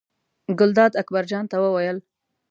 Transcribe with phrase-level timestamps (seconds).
[0.59, 1.97] ګلداد اکبر جان ته وویل.